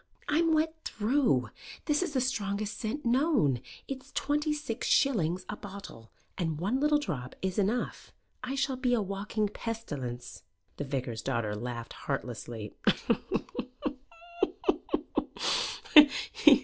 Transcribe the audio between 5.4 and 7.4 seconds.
a bottle, and one little drop